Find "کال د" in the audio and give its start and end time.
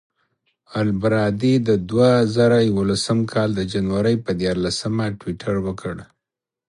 3.33-3.61